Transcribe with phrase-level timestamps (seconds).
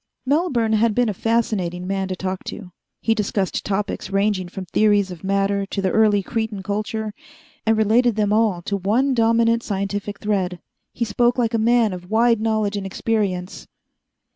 [0.25, 2.71] Melbourne had been a fascinating man to talk to.
[3.03, 7.13] He discussed topics ranging from theories of matter to the early Cretan culture,
[7.67, 10.59] and related them all to one dominant scientific thread.
[10.91, 13.67] He spoke like a man of wide knowledge and experience....